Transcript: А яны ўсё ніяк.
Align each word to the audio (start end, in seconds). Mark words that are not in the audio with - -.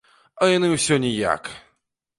А 0.45 0.47
яны 0.57 0.71
ўсё 0.71 0.99
ніяк. 1.07 1.55